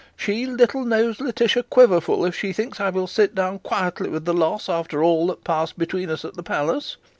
[0.17, 4.33] She little knows Letitia Quiverful, if she thinks I will sit down quietly with the
[4.33, 6.97] loss after all that passed between us at the palace.